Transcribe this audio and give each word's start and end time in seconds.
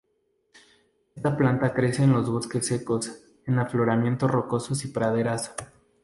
Esta 1.15 1.37
planta 1.37 1.75
crece 1.75 2.01
en 2.03 2.11
los 2.11 2.27
bosques 2.27 2.65
secos, 2.65 3.19
en 3.45 3.59
afloramientos 3.59 4.31
rocosos 4.31 4.83
y 4.83 4.87
praderas. 4.87 5.53